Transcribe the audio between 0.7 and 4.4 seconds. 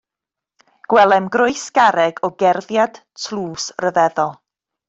Gwelem groes garreg o gerfiad tlws ryfeddol.